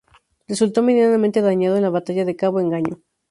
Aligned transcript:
Resultó 0.47 0.81
medianamente 0.81 1.41
dañado 1.43 1.75
en 1.77 1.83
la 1.83 1.91
batalla 1.91 2.25
de 2.25 2.35
Cabo 2.35 2.59
Engaño. 2.59 3.01